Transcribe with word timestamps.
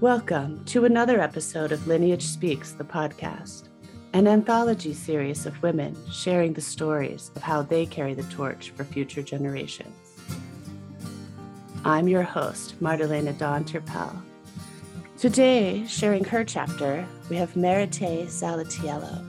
Welcome 0.00 0.64
to 0.64 0.86
another 0.86 1.20
episode 1.20 1.72
of 1.72 1.86
Lineage 1.86 2.22
Speaks, 2.22 2.72
the 2.72 2.84
podcast, 2.84 3.68
an 4.14 4.26
anthology 4.26 4.94
series 4.94 5.44
of 5.44 5.62
women 5.62 5.94
sharing 6.10 6.54
the 6.54 6.62
stories 6.62 7.30
of 7.36 7.42
how 7.42 7.60
they 7.60 7.84
carry 7.84 8.14
the 8.14 8.22
torch 8.34 8.70
for 8.70 8.82
future 8.82 9.20
generations. 9.20 9.94
I'm 11.84 12.08
your 12.08 12.22
host, 12.22 12.80
Martelena 12.80 13.36
Dawn 13.36 13.62
Terpel. 13.62 14.16
Today, 15.18 15.84
sharing 15.86 16.24
her 16.24 16.44
chapter, 16.44 17.06
we 17.28 17.36
have 17.36 17.52
Maritè 17.52 18.24
Salatiello. 18.24 19.22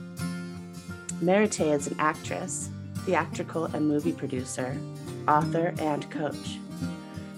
Maritè 1.22 1.74
is 1.74 1.88
an 1.88 1.96
actress, 1.98 2.70
theatrical 3.00 3.66
and 3.66 3.86
movie 3.86 4.12
producer, 4.12 4.80
author, 5.28 5.74
and 5.80 6.10
coach. 6.10 6.58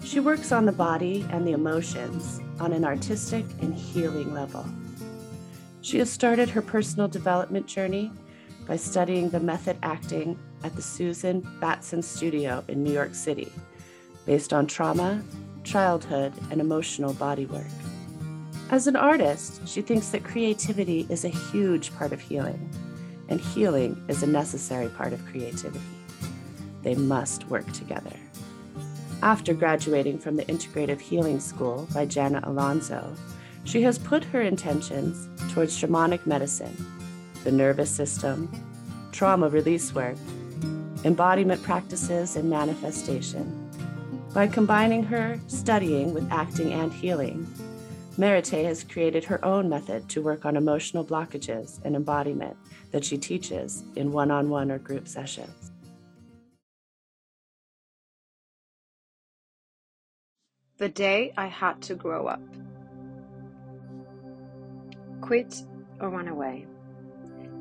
She 0.05 0.21
works 0.21 0.53
on 0.53 0.67
the 0.67 0.73
body 0.73 1.27
and 1.31 1.45
the 1.45 1.53
emotions 1.53 2.41
on 2.61 2.73
an 2.73 2.85
artistic 2.85 3.45
and 3.61 3.75
healing 3.75 4.33
level. 4.33 4.65
She 5.83 5.99
has 5.99 6.11
started 6.11 6.49
her 6.49 6.63
personal 6.63 7.09
development 7.09 7.67
journey 7.67 8.11
by 8.67 8.77
studying 8.77 9.29
the 9.29 9.41
method 9.41 9.77
acting 9.83 10.39
at 10.63 10.75
the 10.75 10.83
Susan 10.83 11.41
Batson 11.61 12.03
Studio 12.03 12.65
in 12.69 12.83
New 12.83 12.93
York 12.93 13.15
City, 13.15 13.53
based 14.25 14.53
on 14.53 14.67
trauma, 14.67 15.23
childhood, 15.63 16.33
and 16.51 16.61
emotional 16.61 17.13
bodywork. 17.15 17.71
As 18.71 18.87
an 18.87 18.97
artist, 18.97 19.67
she 19.69 19.83
thinks 19.83 20.09
that 20.09 20.25
creativity 20.25 21.07
is 21.11 21.25
a 21.25 21.29
huge 21.29 21.95
part 21.95 22.13
of 22.13 22.21
healing, 22.21 22.71
and 23.29 23.41
healing 23.41 24.03
is 24.09 24.23
a 24.23 24.27
necessary 24.27 24.89
part 24.89 25.13
of 25.13 25.25
creativity. 25.27 25.85
They 26.83 26.95
must 26.95 27.47
work 27.49 27.71
together. 27.73 28.17
After 29.25 29.55
graduating 29.55 30.19
from 30.19 30.37
the 30.37 30.45
Integrative 30.45 31.01
Healing 31.01 31.41
School 31.41 31.89
by 31.95 32.05
Jana 32.05 32.43
Alonso, 32.45 33.17
she 33.65 33.81
has 33.81 33.99
put 33.99 34.23
her 34.25 34.43
intentions 34.43 35.31
towards 35.51 35.75
shamanic 35.75 36.27
medicine, 36.27 36.77
the 37.43 37.51
nervous 37.51 37.91
system, 37.91 38.51
trauma 39.13 39.49
release 39.49 39.95
work, 39.95 40.19
embodiment 41.05 41.63
practices, 41.63 42.37
and 42.37 42.51
manifestation. 42.51 43.71
By 44.35 44.47
combining 44.47 45.03
her 45.05 45.41
studying 45.47 46.13
with 46.13 46.31
acting 46.31 46.75
and 46.75 46.93
healing, 46.93 47.47
Maritè 48.19 48.63
has 48.65 48.85
created 48.85 49.25
her 49.25 49.43
own 49.43 49.71
method 49.71 50.07
to 50.11 50.21
work 50.21 50.45
on 50.45 50.55
emotional 50.55 51.03
blockages 51.03 51.83
and 51.83 51.97
embodiment 51.97 52.59
that 52.91 53.07
she 53.07 53.17
teaches 53.17 53.85
in 53.97 54.13
one 54.13 54.31
on 54.31 54.51
one 54.51 54.71
or 54.71 54.79
group 54.79 55.09
sessions. 55.09 55.64
The 60.77 60.89
day 60.89 61.33
I 61.37 61.47
had 61.47 61.81
to 61.83 61.95
grow 61.95 62.27
up. 62.27 62.43
Quit 65.21 65.63
or 66.01 66.09
run 66.11 66.27
away. 66.27 66.67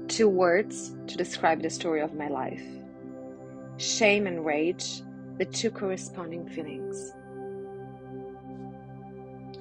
Two 0.08 0.28
words 0.28 0.96
to 1.06 1.16
describe 1.16 1.62
the 1.62 1.70
story 1.70 2.02
of 2.02 2.16
my 2.16 2.28
life. 2.28 2.64
Shame 3.78 4.26
and 4.26 4.44
rage, 4.44 5.04
the 5.38 5.46
two 5.46 5.70
corresponding 5.70 6.50
feelings. 6.50 7.14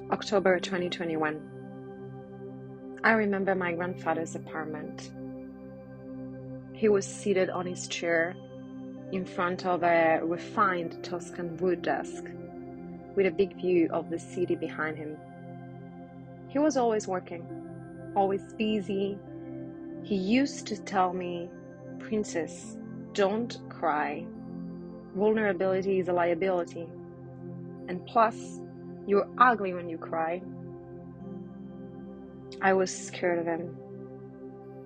October 0.09 0.59
2021. 0.59 1.39
I 3.03 3.11
remember 3.11 3.53
my 3.53 3.73
grandfather's 3.73 4.35
apartment. 4.35 5.11
He 6.73 6.89
was 6.89 7.05
seated 7.05 7.51
on 7.51 7.67
his 7.67 7.87
chair 7.87 8.35
in 9.11 9.25
front 9.25 9.67
of 9.67 9.83
a 9.83 10.21
refined 10.23 11.03
Tuscan 11.03 11.55
wood 11.57 11.83
desk 11.83 12.23
with 13.15 13.25
a 13.25 13.31
big 13.31 13.55
view 13.55 13.89
of 13.91 14.09
the 14.09 14.19
city 14.19 14.55
behind 14.55 14.97
him. 14.97 15.17
He 16.49 16.59
was 16.59 16.77
always 16.77 17.07
working, 17.07 17.45
always 18.15 18.41
busy. 18.53 19.17
He 20.03 20.15
used 20.15 20.67
to 20.67 20.77
tell 20.77 21.13
me, 21.13 21.49
Princess, 21.99 22.77
don't 23.13 23.57
cry. 23.69 24.25
Vulnerability 25.15 25.99
is 25.99 26.07
a 26.07 26.13
liability. 26.13 26.87
And 27.87 28.05
plus, 28.05 28.59
you're 29.05 29.27
ugly 29.37 29.73
when 29.73 29.89
you 29.89 29.97
cry. 29.97 30.41
I 32.61 32.73
was 32.73 32.95
scared 32.95 33.39
of 33.39 33.45
him, 33.45 33.75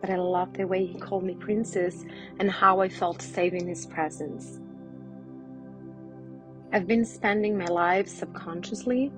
but 0.01 0.09
I 0.09 0.15
loved 0.15 0.55
the 0.55 0.65
way 0.65 0.85
he 0.85 0.97
called 0.97 1.23
me 1.23 1.35
princess 1.35 2.03
and 2.39 2.49
how 2.49 2.79
I 2.79 2.89
felt 2.89 3.21
safe 3.21 3.53
in 3.53 3.67
his 3.67 3.85
presence. 3.85 4.59
I've 6.73 6.87
been 6.87 7.05
spending 7.05 7.57
my 7.57 7.65
life 7.65 8.07
subconsciously 8.07 9.11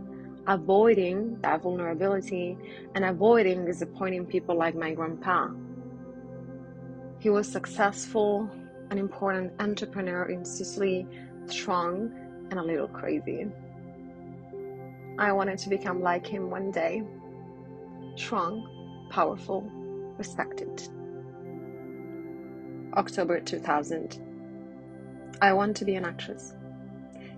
avoiding 0.48 1.40
that 1.42 1.62
vulnerability 1.62 2.58
and 2.96 3.06
avoiding 3.06 3.66
disappointing 3.66 4.26
people 4.26 4.56
like 4.56 4.76
my 4.76 4.94
grandpa. 4.94 5.50
He 7.20 7.30
was 7.30 7.48
successful, 7.48 8.50
an 8.90 8.98
important 8.98 9.54
entrepreneur 9.60 10.26
in 10.26 10.44
Sicily, 10.44 11.08
strong, 11.46 12.12
and 12.50 12.60
a 12.60 12.64
little 12.64 12.88
crazy. 12.88 13.48
I 15.20 15.32
wanted 15.32 15.60
to 15.60 15.70
become 15.70 16.02
like 16.02 16.26
him 16.26 16.50
one 16.50 16.72
day 16.72 17.04
strong, 18.16 19.08
powerful, 19.10 19.62
respected. 20.18 20.82
October 22.94 23.40
2000. 23.40 24.20
I 25.42 25.54
want 25.54 25.78
to 25.78 25.86
be 25.86 25.96
an 25.96 26.06
actress. 26.06 26.54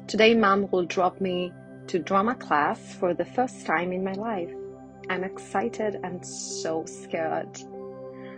Today, 0.07 0.33
mom 0.33 0.69
will 0.71 0.85
drop 0.85 1.21
me 1.21 1.53
to 1.87 1.99
drama 1.99 2.35
class 2.35 2.95
for 2.95 3.13
the 3.13 3.25
first 3.25 3.65
time 3.65 3.93
in 3.93 4.03
my 4.03 4.13
life. 4.13 4.51
I'm 5.09 5.23
excited 5.23 5.99
and 6.03 6.25
so 6.25 6.85
scared. 6.85 7.61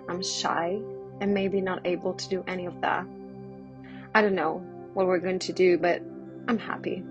I'm 0.07 0.21
shy 0.23 0.79
and 1.21 1.33
maybe 1.33 1.61
not 1.61 1.85
able 1.85 2.13
to 2.13 2.29
do 2.29 2.43
any 2.47 2.65
of 2.65 2.81
that. 2.81 3.05
I 4.13 4.21
don't 4.21 4.35
know 4.35 4.63
what 4.93 5.07
we're 5.07 5.19
going 5.19 5.39
to 5.39 5.53
do, 5.53 5.77
but 5.77 6.01
I'm 6.47 6.59
happy. 6.59 7.03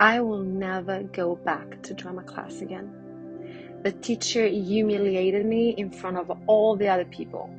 I 0.00 0.20
will 0.20 0.42
never 0.42 1.02
go 1.02 1.34
back 1.34 1.82
to 1.84 1.94
drama 1.94 2.22
class 2.22 2.60
again. 2.60 3.80
The 3.82 3.92
teacher 3.92 4.46
humiliated 4.46 5.44
me 5.44 5.70
in 5.70 5.90
front 5.90 6.16
of 6.16 6.30
all 6.46 6.76
the 6.76 6.88
other 6.88 7.04
people. 7.04 7.50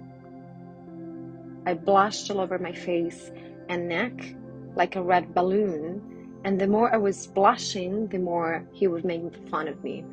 I 1.66 1.74
blushed 1.74 2.32
all 2.32 2.40
over 2.40 2.58
my 2.58 2.72
face 2.72 3.32
and 3.70 3.88
neck 3.88 4.36
like 4.76 4.96
a 4.96 5.02
red 5.02 5.34
balloon, 5.34 6.02
and 6.44 6.60
the 6.60 6.68
more 6.68 6.94
I 6.94 6.98
was 6.98 7.28
blushing, 7.28 8.08
the 8.08 8.20
more 8.20 8.68
he 8.74 8.88
would 8.88 9.06
make 9.06 9.50
fun 9.50 9.68
of 9.68 9.84
me. 9.84 10.04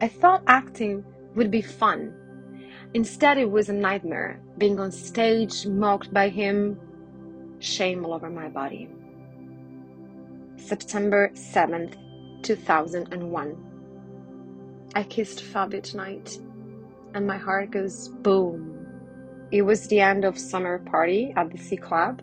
I 0.00 0.08
thought 0.08 0.42
acting 0.46 1.04
would 1.34 1.50
be 1.50 1.62
fun. 1.62 2.14
Instead, 2.94 3.38
it 3.38 3.50
was 3.50 3.68
a 3.68 3.72
nightmare, 3.72 4.40
being 4.58 4.78
on 4.80 4.90
stage, 4.92 5.66
mocked 5.66 6.12
by 6.12 6.28
him, 6.28 6.78
shame 7.58 8.04
all 8.04 8.14
over 8.14 8.30
my 8.30 8.48
body. 8.48 8.88
September 10.56 11.30
7th, 11.34 11.94
2001. 12.42 13.56
I 14.94 15.02
kissed 15.02 15.42
Fabio 15.42 15.80
tonight, 15.80 16.38
and 17.14 17.26
my 17.26 17.36
heart 17.36 17.70
goes 17.70 18.08
boom. 18.08 18.75
It 19.52 19.62
was 19.62 19.86
the 19.86 20.00
end 20.00 20.24
of 20.24 20.38
summer 20.38 20.78
party 20.78 21.32
at 21.36 21.50
the 21.50 21.58
C 21.58 21.76
Club. 21.76 22.20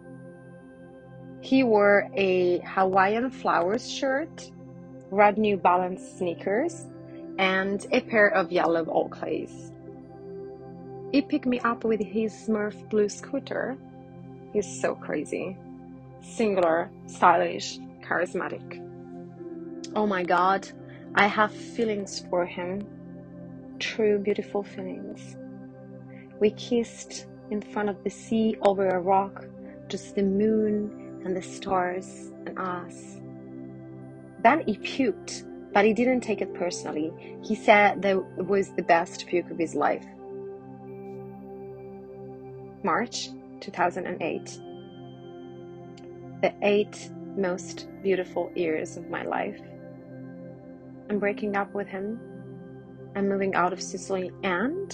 He 1.42 1.64
wore 1.64 2.10
a 2.16 2.60
Hawaiian 2.60 3.30
flowers 3.30 3.90
shirt, 3.90 4.52
red 5.10 5.38
New 5.38 5.58
Balance 5.58 6.02
sneakers, 6.18 6.88
and 7.38 7.86
a 7.92 8.02
pair 8.02 8.28
of 8.28 8.52
yellow 8.52 8.86
Oakleys. 8.86 9.72
He 11.12 11.22
picked 11.22 11.46
me 11.46 11.60
up 11.60 11.84
with 11.84 12.00
his 12.02 12.34
Smurf 12.34 12.90
blue 12.90 13.08
scooter. 13.08 13.78
He's 14.52 14.82
so 14.82 14.96
crazy. 14.96 15.58
Singular, 16.22 16.90
stylish, 17.08 17.80
charismatic. 18.02 18.80
Oh 19.96 20.08
my 20.08 20.24
god, 20.24 20.68
I 21.16 21.28
have 21.28 21.54
feelings 21.54 22.26
for 22.30 22.46
him. 22.46 22.88
True, 23.80 24.18
beautiful 24.18 24.64
feelings. 24.64 25.38
We 26.40 26.52
kissed 26.52 27.28
in 27.52 27.62
front 27.62 27.90
of 27.90 28.04
the 28.04 28.10
sea 28.10 28.56
over 28.62 28.88
a 28.88 29.00
rock, 29.00 29.46
just 29.88 30.16
the 30.16 30.24
moon 30.24 31.22
and 31.24 31.36
the 31.36 31.42
stars 31.42 32.32
and 32.46 32.58
us. 32.58 33.18
Then 34.44 34.62
he 34.66 34.78
puked, 34.78 35.44
but 35.74 35.86
he 35.86 35.94
didn't 35.94 36.22
take 36.22 36.42
it 36.42 36.54
personally. 36.54 37.12
He 37.42 37.56
said 37.56 38.02
that 38.02 38.18
it 38.38 38.46
was 38.46 38.72
the 38.72 38.84
best 38.84 39.26
puke 39.28 39.50
of 39.50 39.58
his 39.58 39.76
life. 39.76 40.06
March 42.84 43.30
2008. 43.62 44.60
The 46.42 46.54
eight 46.62 47.10
most 47.38 47.88
beautiful 48.02 48.52
years 48.54 48.98
of 48.98 49.10
my 49.10 49.24
life. 49.24 49.60
I'm 51.10 51.20
breaking 51.20 51.56
up 51.56 51.74
with 51.74 51.88
him. 51.88 52.20
I'm 53.16 53.30
moving 53.30 53.56
out 53.56 53.72
of 53.72 53.82
Sicily 53.82 54.32
and 54.44 54.94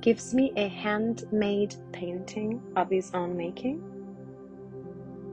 gives 0.00 0.34
me 0.34 0.52
a 0.56 0.68
handmade 0.68 1.74
painting 1.92 2.62
of 2.76 2.90
his 2.90 3.12
own 3.14 3.36
making. 3.36 3.82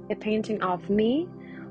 A 0.10 0.16
painting 0.16 0.62
of 0.62 0.90
me 0.90 1.28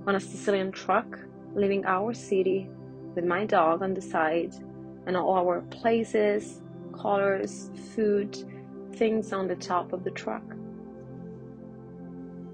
on 0.06 0.14
a 0.14 0.20
Sicilian 0.20 0.72
truck 0.72 1.18
leaving 1.54 1.84
our 1.84 2.14
city 2.14 2.68
with 3.14 3.24
my 3.24 3.44
dog 3.44 3.82
on 3.82 3.94
the 3.94 4.00
side 4.00 4.54
and 5.06 5.16
all 5.16 5.34
our 5.34 5.60
places, 5.62 6.62
colors, 6.92 7.70
food, 7.94 8.36
things 8.94 9.32
on 9.32 9.48
the 9.48 9.56
top 9.56 9.92
of 9.92 10.04
the 10.04 10.10
truck. 10.10 10.42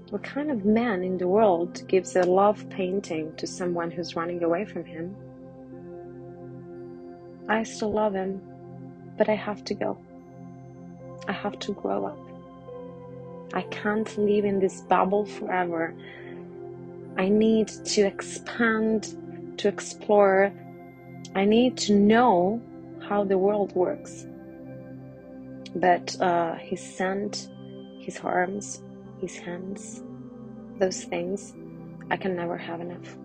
What 0.09 0.23
kind 0.23 0.49
of 0.49 0.65
man 0.65 1.03
in 1.03 1.17
the 1.17 1.27
world 1.27 1.85
gives 1.87 2.15
a 2.15 2.23
love 2.23 2.69
painting 2.69 3.35
to 3.35 3.45
someone 3.45 3.91
who's 3.91 4.15
running 4.15 4.41
away 4.43 4.63
from 4.65 4.85
him? 4.85 5.15
I 7.49 7.63
still 7.63 7.91
love 7.91 8.13
him, 8.13 8.41
but 9.17 9.27
I 9.29 9.35
have 9.35 9.63
to 9.65 9.73
go. 9.73 9.97
I 11.27 11.31
have 11.33 11.59
to 11.59 11.73
grow 11.73 12.05
up. 12.05 12.19
I 13.53 13.61
can't 13.63 14.17
live 14.17 14.45
in 14.45 14.59
this 14.59 14.81
bubble 14.81 15.25
forever. 15.25 15.93
I 17.17 17.29
need 17.29 17.67
to 17.67 18.01
expand, 18.01 19.17
to 19.57 19.67
explore. 19.67 20.51
I 21.35 21.45
need 21.45 21.77
to 21.77 21.95
know 21.95 22.61
how 23.07 23.23
the 23.23 23.37
world 23.37 23.73
works. 23.75 24.25
But 25.75 26.19
uh, 26.21 26.55
his 26.55 26.81
scent, 26.81 27.49
his 27.99 28.19
arms, 28.19 28.81
his 29.19 29.37
hands, 29.37 30.03
those 30.79 31.03
things, 31.03 31.53
I 32.09 32.17
can 32.17 32.35
never 32.35 32.57
have 32.57 32.81
enough. 32.81 33.17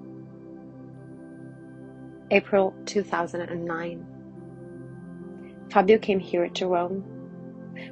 April 2.30 2.74
2009. 2.86 4.06
Fabio 5.70 5.98
came 5.98 6.18
here 6.18 6.48
to 6.48 6.66
Rome. 6.66 7.21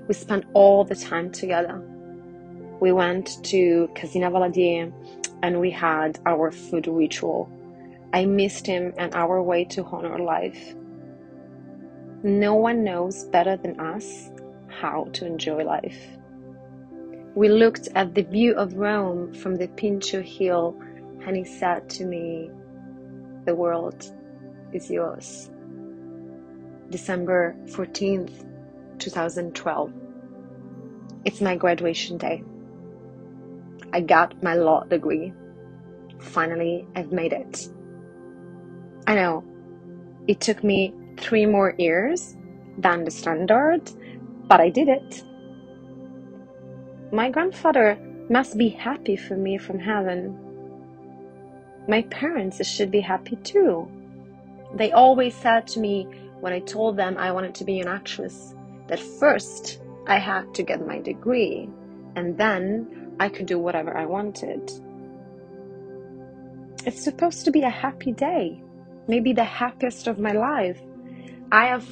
We 0.09 0.15
spent 0.15 0.45
all 0.55 0.85
the 0.85 0.97
time 0.97 1.31
together. 1.31 1.83
We 2.81 2.93
went 2.93 3.45
to 3.45 3.89
Casina 3.95 4.31
Valadier 4.31 4.93
and 5.43 5.61
we 5.61 5.71
had 5.71 6.19
our 6.27 6.51
food 6.51 6.87
ritual. 6.87 7.51
I 8.13 8.25
missed 8.25 8.67
him 8.67 8.93
and 8.97 9.15
our 9.15 9.43
way 9.43 9.65
to 9.67 9.85
honor 9.85 10.19
life. 10.19 10.75
No 12.23 12.55
one 12.55 12.85
knows 12.85 13.25
better 13.25 13.57
than 13.57 13.79
us 13.81 14.31
how 14.69 15.05
to 15.13 15.27
enjoy 15.27 15.65
life. 15.65 15.99
We 17.35 17.49
looked 17.49 17.89
at 17.95 18.15
the 18.15 18.23
view 18.23 18.55
of 18.55 18.75
Rome 18.75 19.33
from 19.33 19.57
the 19.57 19.69
Pincio 19.69 20.21
Hill, 20.21 20.77
and 21.25 21.37
he 21.37 21.45
said 21.45 21.89
to 21.91 22.05
me, 22.05 22.51
The 23.45 23.55
world 23.55 24.05
is 24.73 24.91
yours. 24.91 25.51
December 26.91 27.55
14th, 27.67 28.45
2012. 29.01 29.93
It's 31.25 31.41
my 31.41 31.57
graduation 31.57 32.19
day. 32.19 32.45
I 33.93 34.01
got 34.01 34.43
my 34.43 34.55
law 34.55 34.85
degree. 34.85 35.33
Finally, 36.19 36.87
I've 36.95 37.13
made 37.13 37.33
it. 37.33 37.69
I 39.07 39.15
know 39.15 39.45
it 40.29 40.41
took 40.41 40.63
me 40.63 40.95
three 41.19 41.47
more 41.47 41.75
years 41.79 42.37
than 42.79 43.05
the 43.05 43.11
standard, 43.11 43.91
but 44.47 44.61
I 44.61 44.71
did 44.71 44.89
it. 44.89 45.25
My 47.11 47.31
grandfather 47.31 47.99
must 48.29 48.57
be 48.57 48.69
happy 48.69 49.17
for 49.17 49.37
me 49.37 49.59
from 49.59 49.79
heaven. 49.79 50.39
My 51.89 52.03
parents 52.03 52.65
should 52.65 52.91
be 52.91 53.01
happy 53.01 53.37
too. 53.37 53.91
They 54.75 54.93
always 54.93 55.35
said 55.35 55.67
to 55.69 55.81
me 55.81 56.07
when 56.39 56.53
I 56.53 56.61
told 56.61 56.97
them 56.97 57.17
I 57.19 57.33
wanted 57.33 57.55
to 57.57 57.65
be 57.65 57.81
an 57.81 57.89
actress 57.89 58.55
that 58.91 59.01
first 59.01 59.81
I 60.07 60.19
had 60.19 60.53
to 60.55 60.63
get 60.63 60.87
my 60.87 61.01
degree 61.01 61.71
and 62.17 62.37
then 62.37 63.15
I 63.19 63.31
could 63.31 63.47
do 63.47 63.59
whatever 63.59 63.97
I 63.97 64.05
wanted. 64.05 64.71
It's 66.85 67.03
supposed 67.03 67.45
to 67.47 67.51
be 67.51 67.63
a 67.63 67.71
happy 67.71 68.13
day, 68.13 68.63
maybe 69.09 69.33
the 69.33 69.45
happiest 69.45 70.07
of 70.07 70.19
my 70.19 70.33
life. 70.33 70.81
I 71.51 71.67
have 71.67 71.87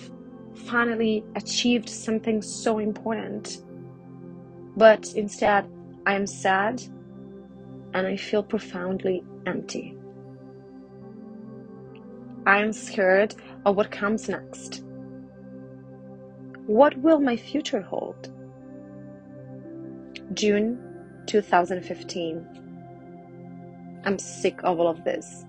finally 0.54 1.24
achieved 1.34 1.88
something 1.88 2.42
so 2.42 2.78
important 2.78 3.62
but 4.78 5.12
instead, 5.14 5.68
I 6.06 6.14
am 6.14 6.24
sad 6.24 6.80
and 7.94 8.06
I 8.06 8.16
feel 8.16 8.44
profoundly 8.44 9.24
empty. 9.44 9.98
I 12.46 12.60
am 12.60 12.72
scared 12.72 13.34
of 13.66 13.74
what 13.76 13.90
comes 13.90 14.28
next. 14.28 14.84
What 16.68 16.96
will 16.98 17.18
my 17.18 17.34
future 17.34 17.80
hold? 17.80 18.30
June 20.34 20.78
2015. 21.24 22.46
I'm 24.04 24.18
sick 24.18 24.60
of 24.64 24.78
all 24.78 24.88
of 24.88 25.02
this. 25.02 25.46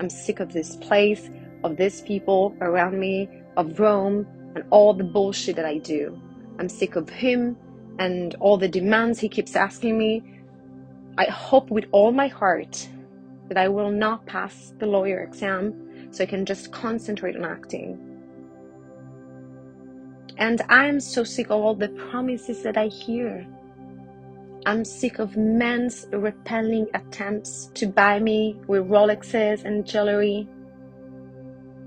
I'm 0.00 0.10
sick 0.10 0.40
of 0.40 0.52
this 0.52 0.74
place, 0.74 1.30
of 1.62 1.76
these 1.76 2.00
people 2.00 2.56
around 2.60 2.98
me, 2.98 3.28
of 3.56 3.78
Rome, 3.78 4.26
and 4.56 4.64
all 4.70 4.92
the 4.94 5.04
bullshit 5.04 5.54
that 5.54 5.64
I 5.64 5.78
do. 5.78 6.20
I'm 6.58 6.68
sick 6.68 6.96
of 6.96 7.08
him 7.08 7.56
and 8.00 8.34
all 8.40 8.58
the 8.58 8.66
demands 8.66 9.20
he 9.20 9.28
keeps 9.28 9.54
asking 9.54 9.96
me, 9.96 10.40
I 11.18 11.26
hope 11.26 11.70
with 11.70 11.84
all 11.92 12.10
my 12.10 12.26
heart 12.26 12.88
that 13.46 13.58
I 13.58 13.68
will 13.68 13.92
not 13.92 14.26
pass 14.26 14.72
the 14.80 14.86
lawyer 14.86 15.20
exam 15.20 16.08
so 16.10 16.24
I 16.24 16.26
can 16.26 16.44
just 16.44 16.72
concentrate 16.72 17.36
on 17.36 17.44
acting. 17.44 18.07
And 20.38 20.62
I'm 20.68 21.00
so 21.00 21.24
sick 21.24 21.46
of 21.46 21.60
all 21.60 21.74
the 21.74 21.88
promises 21.88 22.62
that 22.62 22.76
I 22.76 22.86
hear. 22.86 23.44
I'm 24.66 24.84
sick 24.84 25.18
of 25.18 25.36
men's 25.36 26.06
repelling 26.12 26.86
attempts 26.94 27.70
to 27.74 27.88
buy 27.88 28.20
me 28.20 28.56
with 28.68 28.88
Rolexes 28.88 29.64
and 29.64 29.84
jewelry. 29.84 30.48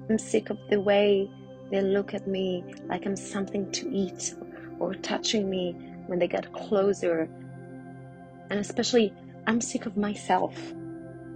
I'm 0.10 0.18
sick 0.18 0.50
of 0.50 0.58
the 0.70 0.82
way 0.82 1.32
they 1.72 1.82
look 1.82 2.14
at 2.14 2.28
me 2.28 2.66
like 2.88 3.06
I'm 3.06 3.16
something 3.16 3.72
to 3.72 3.90
eat 3.90 4.36
or 4.80 4.96
touching 4.96 5.50
me 5.50 5.74
when 6.08 6.20
they 6.20 6.28
get 6.28 6.52
closer. 6.52 7.30
And 8.50 8.60
especially, 8.60 9.14
I'm 9.48 9.62
sick 9.62 9.86
of 9.86 9.96
myself 9.96 10.56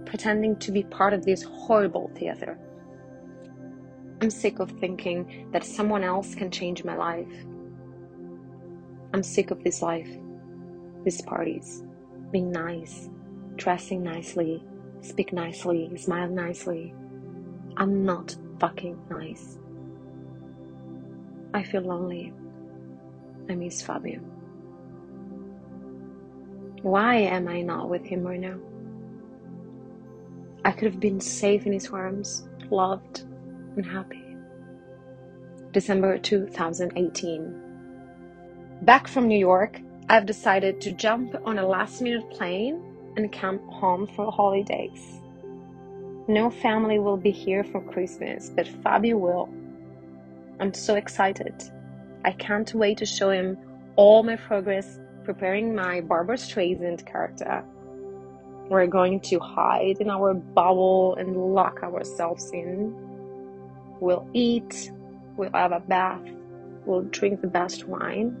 pretending 0.04 0.56
to 0.56 0.70
be 0.70 0.82
part 0.82 1.14
of 1.14 1.24
this 1.24 1.42
horrible 1.42 2.10
theater. 2.14 2.58
I'm 4.22 4.30
sick 4.30 4.60
of 4.60 4.70
thinking 4.70 5.48
that 5.52 5.62
someone 5.62 6.02
else 6.02 6.34
can 6.34 6.50
change 6.50 6.84
my 6.84 6.96
life. 6.96 7.28
I'm 9.12 9.22
sick 9.22 9.50
of 9.50 9.62
this 9.62 9.82
life, 9.82 10.08
these 11.04 11.20
parties, 11.20 11.82
being 12.32 12.50
nice, 12.50 13.10
dressing 13.56 14.02
nicely, 14.02 14.64
speak 15.02 15.34
nicely, 15.34 15.94
smile 15.98 16.28
nicely. 16.28 16.94
I'm 17.76 18.06
not 18.06 18.34
fucking 18.58 18.98
nice. 19.10 19.58
I 21.52 21.62
feel 21.62 21.82
lonely. 21.82 22.32
I 23.50 23.54
miss 23.54 23.82
Fabio. 23.82 24.20
Why 26.80 27.16
am 27.16 27.48
I 27.48 27.60
not 27.60 27.90
with 27.90 28.04
him 28.06 28.22
right 28.22 28.40
now? 28.40 28.58
I 30.64 30.72
could 30.72 30.90
have 30.90 31.00
been 31.00 31.20
safe 31.20 31.66
in 31.66 31.72
his 31.72 31.88
arms, 31.90 32.48
loved, 32.70 33.25
and 33.76 33.86
happy. 33.86 34.36
December 35.72 36.18
2018. 36.18 37.62
Back 38.82 39.06
from 39.06 39.28
New 39.28 39.38
York, 39.38 39.80
I've 40.08 40.26
decided 40.26 40.80
to 40.82 40.92
jump 40.92 41.34
on 41.44 41.58
a 41.58 41.66
last 41.66 42.00
minute 42.00 42.30
plane 42.30 42.82
and 43.16 43.32
come 43.32 43.58
home 43.68 44.06
for 44.06 44.30
holidays. 44.32 45.20
No 46.28 46.50
family 46.50 46.98
will 46.98 47.16
be 47.16 47.30
here 47.30 47.62
for 47.64 47.80
Christmas, 47.80 48.50
but 48.50 48.66
Fabio 48.66 49.16
will. 49.16 49.48
I'm 50.58 50.74
so 50.74 50.94
excited. 50.94 51.54
I 52.24 52.32
can't 52.32 52.74
wait 52.74 52.98
to 52.98 53.06
show 53.06 53.30
him 53.30 53.56
all 53.96 54.22
my 54.22 54.36
progress 54.36 54.98
preparing 55.24 55.74
my 55.74 56.00
Barbra 56.00 56.36
Streisand 56.36 57.04
character. 57.04 57.62
We're 58.68 58.86
going 58.86 59.20
to 59.20 59.38
hide 59.38 59.98
in 60.00 60.10
our 60.10 60.34
bubble 60.34 61.16
and 61.16 61.36
lock 61.36 61.82
ourselves 61.82 62.50
in. 62.52 63.05
We'll 64.00 64.28
eat, 64.32 64.90
we'll 65.36 65.52
have 65.52 65.72
a 65.72 65.80
bath, 65.80 66.22
we'll 66.84 67.02
drink 67.02 67.40
the 67.40 67.46
best 67.46 67.86
wine, 67.86 68.36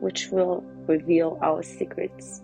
which 0.00 0.28
will 0.30 0.64
reveal 0.86 1.38
our 1.42 1.62
secrets. 1.62 2.42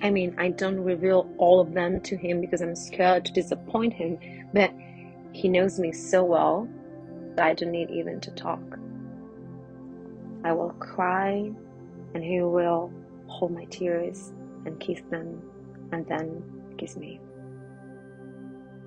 I 0.00 0.10
mean, 0.10 0.34
I 0.38 0.50
don't 0.50 0.78
reveal 0.78 1.28
all 1.38 1.60
of 1.60 1.74
them 1.74 2.00
to 2.02 2.16
him 2.16 2.40
because 2.40 2.60
I'm 2.60 2.76
scared 2.76 3.24
to 3.24 3.32
disappoint 3.32 3.92
him, 3.92 4.18
but 4.52 4.72
he 5.32 5.48
knows 5.48 5.78
me 5.78 5.92
so 5.92 6.24
well 6.24 6.68
that 7.34 7.46
I 7.46 7.54
don't 7.54 7.72
need 7.72 7.90
even 7.90 8.20
to 8.20 8.30
talk. 8.32 8.60
I 10.44 10.52
will 10.52 10.70
cry 10.78 11.50
and 12.14 12.22
he 12.22 12.40
will 12.40 12.92
hold 13.26 13.52
my 13.52 13.64
tears 13.66 14.32
and 14.64 14.78
kiss 14.78 15.00
them 15.10 15.42
and 15.92 16.06
then 16.06 16.42
kiss 16.76 16.96
me. 16.96 17.20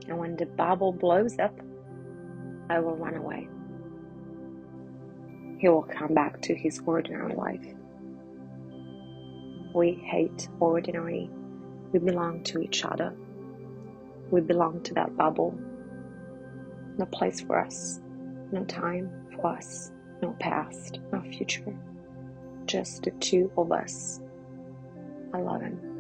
And 0.08 0.18
when 0.18 0.36
the 0.36 0.46
bubble 0.46 0.94
blows 0.94 1.38
up, 1.40 1.60
I 2.70 2.80
will 2.80 2.96
run 2.96 3.16
away. 3.16 3.48
He 5.60 5.70
will 5.70 5.84
come 5.84 6.14
back 6.14 6.42
to 6.44 6.56
his 6.56 6.82
ordinary 6.86 7.36
life. 7.36 7.66
We 9.74 9.94
hate 9.94 10.50
ordinary 10.60 11.30
We 11.94 12.00
belong 12.00 12.44
to 12.46 12.60
each 12.62 12.86
other. 12.86 13.14
We 14.32 14.42
belong 14.42 14.82
to 14.84 14.94
that 14.96 15.18
bubble. 15.18 15.58
No 16.98 17.06
place 17.06 17.42
for 17.42 17.60
us, 17.60 18.00
no 18.52 18.64
time 18.66 19.12
for 19.36 19.48
us, 19.48 19.92
no 20.22 20.36
past, 20.40 21.00
no 21.12 21.22
future. 21.22 21.76
Just 22.66 23.04
the 23.04 23.12
two 23.12 23.52
of 23.58 23.72
us. 23.72 24.22
I 25.34 25.40
love 25.40 25.62
him. 25.62 25.91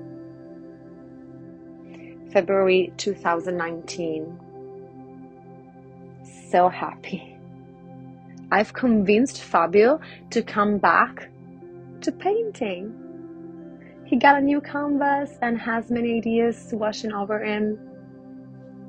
February 2.31 2.93
2019. 2.97 4.39
So 6.49 6.69
happy. 6.69 7.37
I've 8.51 8.73
convinced 8.73 9.41
Fabio 9.41 9.99
to 10.31 10.41
come 10.41 10.77
back 10.77 11.29
to 12.01 12.11
painting. 12.11 12.93
He 14.05 14.17
got 14.17 14.37
a 14.37 14.41
new 14.41 14.59
canvas 14.59 15.37
and 15.41 15.57
has 15.57 15.89
many 15.89 16.17
ideas 16.17 16.69
washing 16.73 17.13
over 17.13 17.39
him. 17.43 17.79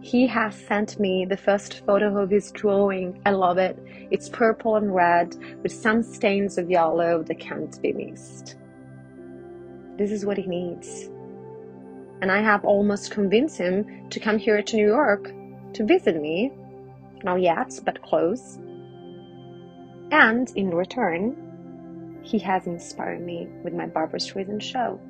He 0.01 0.27
has 0.27 0.57
sent 0.57 0.99
me 0.99 1.25
the 1.25 1.37
first 1.37 1.87
photo 1.87 2.19
of 2.19 2.31
his 2.31 2.51
drawing. 2.51 3.21
I 3.25 3.31
love 3.31 3.59
it. 3.59 3.79
It's 4.11 4.29
purple 4.29 4.75
and 4.75 4.93
red 4.93 5.37
with 5.63 5.73
some 5.73 6.03
stains 6.03 6.59
of 6.59 6.69
yellow 6.69 7.23
that 7.23 7.39
can't 7.39 7.81
be 7.81 7.93
missed. 7.93 8.57
This 9.97 10.11
is 10.11 10.27
what 10.27 10.39
he 10.39 10.47
needs. 10.47 11.09
And 12.23 12.31
I 12.31 12.41
have 12.41 12.65
almost 12.65 13.11
convinced 13.11 13.59
him 13.59 14.09
to 14.11 14.21
come 14.21 14.39
here 14.39 14.63
to 14.63 14.77
New 14.77 14.87
York 14.87 15.33
to 15.75 15.85
visit 15.85 16.21
me. 16.23 16.53
Not 17.25 17.41
yet, 17.43 17.79
but 17.85 18.01
close. 18.01 18.59
And 20.13 20.49
in 20.55 20.71
return, 20.71 22.21
he 22.23 22.39
has 22.39 22.69
inspired 22.69 23.23
me 23.23 23.49
with 23.65 23.75
my 23.75 23.87
Barbra 23.87 24.21
Streisand 24.21 24.63
show. 24.63 25.01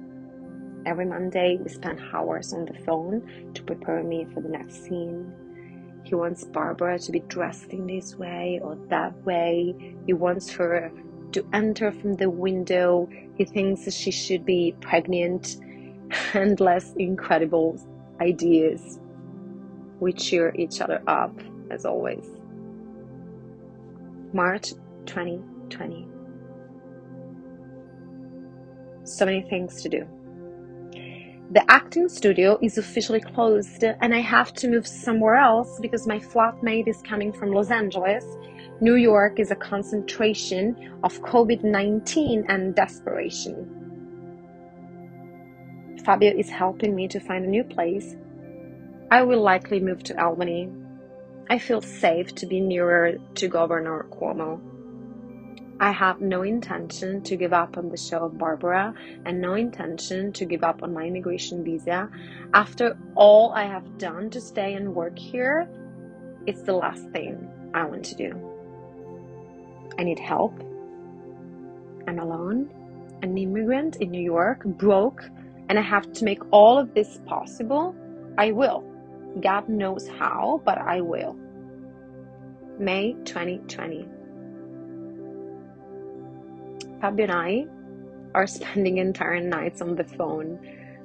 Every 0.87 1.05
Monday, 1.05 1.59
we 1.63 1.69
spend 1.69 2.01
hours 2.15 2.55
on 2.55 2.65
the 2.65 2.79
phone 2.87 3.53
to 3.53 3.63
prepare 3.63 4.03
me 4.03 4.27
for 4.33 4.41
the 4.41 4.49
next 4.49 4.83
scene. 4.83 5.35
He 6.05 6.15
wants 6.15 6.45
Barbara 6.45 6.99
to 7.01 7.13
be 7.13 7.21
dressed 7.21 7.75
in 7.75 7.87
this 7.87 8.17
way 8.17 8.59
or 8.63 8.77
that 8.89 9.15
way. 9.25 9.75
He 10.07 10.15
wants 10.15 10.51
her 10.53 10.91
to 11.33 11.47
enter 11.53 11.93
from 11.93 12.17
the 12.17 12.31
window. 12.31 13.09
He 13.37 13.45
thinks 13.45 13.93
she 13.93 14.11
should 14.11 14.47
be 14.47 14.75
pregnant. 14.81 15.59
Endless, 16.35 16.93
incredible 16.99 17.81
ideas. 18.21 18.99
We 20.01 20.13
cheer 20.13 20.55
each 20.57 20.81
other 20.81 21.03
up, 21.07 21.39
as 21.71 21.85
always. 21.85 22.27
March 24.33 24.71
2020. 25.07 26.09
So 29.05 29.27
many 29.27 29.43
things 29.43 29.83
to 29.83 29.89
do. 29.89 30.07
The 31.51 31.71
acting 31.71 32.09
studio 32.09 32.59
is 32.63 32.79
officially 32.79 33.21
closed 33.21 33.85
and 33.85 34.15
I 34.15 34.21
have 34.21 34.55
to 34.55 34.69
move 34.69 34.87
somewhere 34.87 35.37
else 35.37 35.79
because 35.83 36.07
my 36.07 36.19
flatmate 36.19 36.89
is 36.89 37.03
coming 37.03 37.31
from 37.31 37.53
Los 37.53 37.71
Angeles. 37.71 38.25
New 38.81 38.95
York 38.95 39.39
is 39.39 39.51
a 39.51 39.57
concentration 39.57 40.99
of 41.05 41.21
COVID 41.21 41.63
19 41.63 42.47
and 42.49 42.75
desperation. 42.75 43.82
Fabio 46.05 46.33
is 46.37 46.51
helping 46.51 46.95
me 46.95 47.07
to 47.09 47.21
find 47.21 47.45
a 47.45 47.49
new 47.49 47.63
place. 47.63 48.17
I 49.11 49.23
will 49.23 49.41
likely 49.41 49.79
move 49.79 50.03
to 50.05 50.21
Albany. 50.21 50.69
I 51.49 51.59
feel 51.59 51.81
safe 51.81 52.35
to 52.37 52.47
be 52.47 52.61
nearer 52.61 53.19
to 53.35 53.49
Governor 53.49 54.07
Cuomo. 54.11 54.61
I 55.79 55.91
have 55.91 56.21
no 56.21 56.43
intention 56.43 57.23
to 57.23 57.37
give 57.37 57.53
up 57.53 57.77
on 57.77 57.89
the 57.89 57.97
show 57.97 58.25
of 58.25 58.39
Barbara 58.39 58.95
and 59.25 59.41
no 59.41 59.55
intention 59.55 60.33
to 60.35 60.45
give 60.45 60.63
up 60.63 60.83
on 60.83 60.93
my 60.93 61.05
immigration 61.05 61.65
visa. 61.65 62.09
After 62.55 62.97
all 63.15 63.53
I 63.53 63.65
have 63.65 63.99
done 63.99 64.31
to 64.31 64.41
stay 64.41 64.75
and 64.75 64.95
work 64.95 65.19
here, 65.19 65.69
it's 66.47 66.63
the 66.63 66.75
last 66.75 67.09
thing 67.11 67.49
I 67.75 67.85
want 67.85 68.05
to 68.07 68.15
do. 68.15 68.31
I 69.99 70.05
need 70.05 70.19
help. 70.19 70.59
I'm 72.07 72.19
alone, 72.19 72.71
an 73.23 73.37
immigrant 73.37 73.97
in 73.97 74.11
New 74.11 74.23
York, 74.23 74.65
broke, 74.65 75.25
and 75.69 75.79
I 75.79 75.83
have 75.83 76.13
to 76.15 76.25
make 76.25 76.43
all 76.51 76.79
of 76.79 76.95
this 76.95 77.19
possible. 77.27 77.95
I 78.39 78.53
will. 78.53 78.85
God 79.41 79.69
knows 79.69 80.09
how, 80.09 80.63
but 80.65 80.79
I 80.79 81.01
will. 81.01 81.37
May 82.79 83.15
2020. 83.25 84.09
Fabio 87.01 87.25
and 87.25 87.33
I 87.33 87.67
are 88.35 88.47
spending 88.47 88.99
entire 88.99 89.41
nights 89.41 89.83
on 89.83 89.97
the 89.97 90.05
phone 90.05 90.59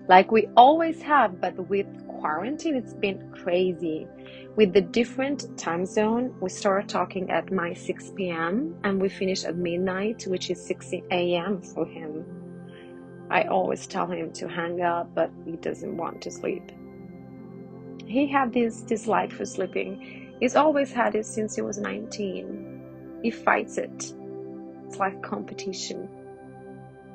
like 0.08 0.32
we 0.32 0.48
always 0.56 1.02
have, 1.02 1.42
but 1.42 1.68
with 1.70 1.88
quarantine, 2.08 2.76
it's 2.76 2.94
been 2.94 3.30
crazy. 3.32 4.08
With 4.56 4.72
the 4.72 4.82
different 4.82 5.58
time 5.58 5.86
zone, 5.86 6.34
we 6.40 6.50
start 6.50 6.88
talking 6.88 7.30
at 7.30 7.52
my 7.52 7.74
6 7.74 8.14
p.m. 8.16 8.76
and 8.86 9.02
we 9.02 9.10
finish 9.10 9.44
at 9.44 9.58
midnight, 9.58 10.24
which 10.26 10.50
is 10.50 10.66
6 10.66 10.94
a.m. 11.12 11.62
for 11.62 11.86
him. 11.86 12.37
I 13.30 13.44
always 13.44 13.88
tell 13.88 14.08
him 14.08 14.32
to 14.34 14.48
hang 14.48 14.82
up, 14.82 15.14
but 15.14 15.32
he 15.46 15.58
doesn't 15.58 15.98
want 15.98 16.22
to 16.22 16.32
sleep. 16.32 16.72
He 18.06 18.28
had 18.28 18.54
this 18.54 18.82
dislike 18.82 19.32
for 19.32 19.46
sleeping. 19.46 20.36
He's 20.40 20.56
always 20.56 20.94
had 20.94 21.16
it 21.16 21.26
since 21.26 21.56
he 21.56 21.62
was 21.62 21.78
19. 21.78 23.20
He 23.24 23.32
fights 23.32 23.78
it 23.78 24.14
it's 24.88 25.00
like 25.00 25.22
competition. 25.22 26.08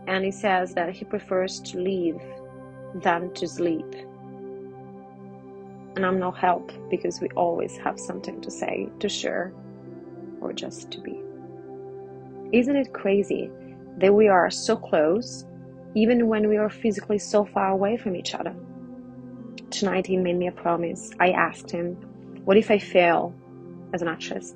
And 0.06 0.24
he 0.24 0.30
says 0.30 0.74
that 0.74 0.90
he 0.90 1.04
prefers 1.04 1.60
to 1.60 1.78
live 1.78 2.20
than 3.02 3.32
to 3.34 3.48
sleep. 3.48 3.94
And 5.96 6.04
I'm 6.04 6.18
no 6.18 6.30
help 6.30 6.70
because 6.90 7.20
we 7.20 7.28
always 7.30 7.76
have 7.78 7.98
something 7.98 8.40
to 8.42 8.50
say, 8.50 8.88
to 9.00 9.08
share, 9.08 9.52
or 10.40 10.52
just 10.52 10.90
to 10.92 11.00
be. 11.00 11.22
Isn't 12.52 12.76
it 12.76 12.92
crazy 12.92 13.50
that 13.98 14.12
we 14.12 14.28
are 14.28 14.50
so 14.50 14.76
close 14.76 15.46
even 15.94 16.28
when 16.28 16.48
we 16.48 16.56
are 16.56 16.70
physically 16.70 17.18
so 17.18 17.44
far 17.44 17.70
away 17.70 17.96
from 17.96 18.16
each 18.16 18.34
other? 18.34 18.54
Tonight 19.70 20.06
he 20.06 20.16
made 20.16 20.36
me 20.36 20.48
a 20.48 20.52
promise. 20.52 21.10
I 21.20 21.30
asked 21.30 21.70
him, 21.70 21.94
What 22.44 22.56
if 22.56 22.70
I 22.70 22.78
fail 22.78 23.34
as 23.92 24.02
an 24.02 24.08
actress? 24.08 24.54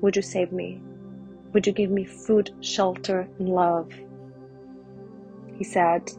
Would 0.00 0.16
you 0.16 0.22
save 0.22 0.52
me? 0.52 0.80
Would 1.52 1.66
you 1.66 1.72
give 1.72 1.90
me 1.90 2.04
food, 2.04 2.50
shelter, 2.60 3.28
and 3.38 3.48
love? 3.48 3.90
He 5.56 5.64
said, 5.64 6.10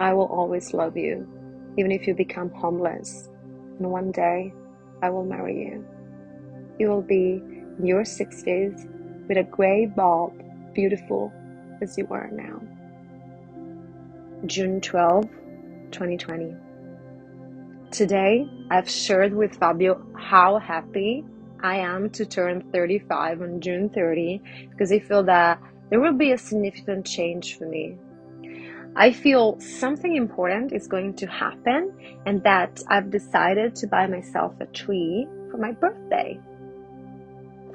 I 0.00 0.14
will 0.14 0.26
always 0.26 0.72
love 0.72 0.96
you, 0.96 1.28
even 1.76 1.92
if 1.92 2.06
you 2.06 2.14
become 2.14 2.50
homeless. 2.50 3.28
And 3.78 3.90
one 3.90 4.10
day, 4.10 4.52
I 5.02 5.10
will 5.10 5.24
marry 5.24 5.58
you. 5.58 5.84
You 6.78 6.88
will 6.88 7.02
be 7.02 7.42
in 7.78 7.86
your 7.86 8.02
60s 8.02 9.28
with 9.28 9.38
a 9.38 9.42
gray 9.42 9.86
bulb, 9.86 10.42
beautiful 10.74 11.32
as 11.82 11.96
you 11.98 12.06
are 12.10 12.30
now. 12.32 12.60
June 14.46 14.78
12, 14.80 15.24
2020. 15.90 16.54
Today, 17.90 18.46
I've 18.70 18.90
shared 18.90 19.32
with 19.32 19.56
Fabio 19.56 20.04
how 20.18 20.58
happy 20.58 21.24
I 21.62 21.76
am 21.76 22.10
to 22.10 22.26
turn 22.26 22.60
35 22.70 23.40
on 23.40 23.60
June 23.62 23.88
30 23.88 24.42
because 24.70 24.92
I 24.92 24.98
feel 24.98 25.22
that 25.24 25.60
there 25.88 25.98
will 25.98 26.12
be 26.12 26.32
a 26.32 26.38
significant 26.38 27.06
change 27.06 27.56
for 27.56 27.66
me. 27.66 27.96
I 28.96 29.12
feel 29.12 29.58
something 29.60 30.14
important 30.14 30.72
is 30.72 30.88
going 30.88 31.14
to 31.14 31.26
happen 31.26 31.92
and 32.26 32.42
that 32.42 32.82
I've 32.88 33.10
decided 33.10 33.74
to 33.76 33.86
buy 33.86 34.06
myself 34.06 34.54
a 34.60 34.66
tree 34.66 35.26
for 35.50 35.56
my 35.56 35.72
birthday. 35.72 36.38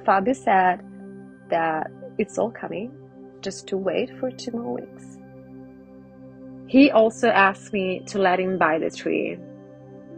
Fabio 0.05 0.33
said 0.33 0.81
that 1.49 1.89
it's 2.19 2.37
all 2.37 2.51
coming, 2.51 2.91
just 3.41 3.67
to 3.69 3.77
wait 3.77 4.11
for 4.19 4.29
two 4.29 4.51
more 4.51 4.75
weeks. 4.75 5.18
He 6.69 6.91
also 6.91 7.29
asked 7.29 7.73
me 7.73 8.01
to 8.07 8.19
let 8.19 8.39
him 8.39 8.57
buy 8.57 8.77
the 8.79 8.91
tree, 8.91 9.37